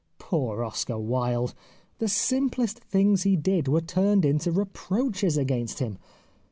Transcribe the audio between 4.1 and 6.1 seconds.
into reproaches against him.